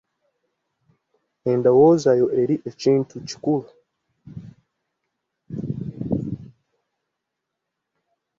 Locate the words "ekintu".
2.69-3.15